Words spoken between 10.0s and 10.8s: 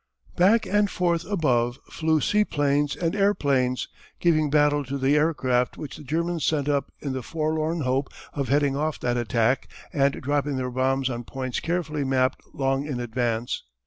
dropping their